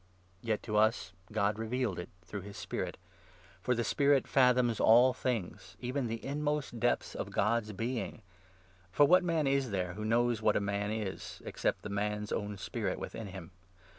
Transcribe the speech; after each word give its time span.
Yet 0.41 0.63
to 0.63 0.77
us 0.77 1.13
God 1.31 1.59
revealed 1.59 1.99
it 1.99 2.09
through 2.25 2.41
his 2.41 2.57
Spirit; 2.57 2.97
for 3.61 3.75
the 3.75 3.83
Spirit 3.83 4.23
10 4.23 4.31
fathoms 4.31 4.79
all 4.79 5.13
things, 5.13 5.77
even 5.79 6.07
the 6.07 6.25
inmost 6.25 6.79
depths 6.79 7.13
of 7.13 7.29
God's 7.29 7.71
being. 7.71 8.23
For 8.91 9.05
what 9.05 9.23
man 9.23 9.45
is 9.45 9.69
there 9.69 9.93
who 9.93 10.03
knows 10.03 10.41
what 10.41 10.55
a 10.57 10.59
man 10.59 10.89
is, 10.89 11.39
except 11.45 11.81
n 11.81 11.81
the 11.83 11.93
man's 11.93 12.31
own 12.31 12.57
spirit 12.57 12.97
within 12.97 13.27
him 13.27 13.51